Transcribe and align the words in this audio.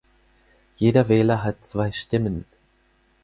Jeder 0.77 1.09
Wähler 1.09 1.43
hat 1.43 1.63
zwei 1.63 1.91
Stimmen. 1.91 2.45